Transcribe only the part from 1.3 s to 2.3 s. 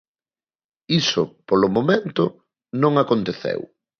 polo momento,